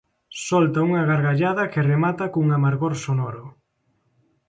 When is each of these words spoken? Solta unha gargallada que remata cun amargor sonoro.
Solta 0.45 0.79
unha 0.87 1.03
gargallada 1.09 1.69
que 1.73 1.87
remata 1.91 2.31
cun 2.33 2.47
amargor 2.57 2.93
sonoro. 3.05 3.43